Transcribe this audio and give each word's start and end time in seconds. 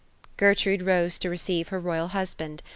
Oertrude 0.41 0.81
rose 0.81 1.19
to 1.19 1.29
receive 1.29 1.67
her 1.67 1.79
royal 1.79 2.07
husband. 2.07 2.63